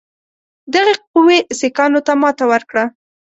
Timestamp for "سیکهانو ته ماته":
1.59-2.45